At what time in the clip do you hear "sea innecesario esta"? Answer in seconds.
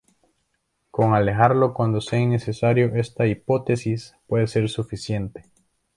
2.01-3.27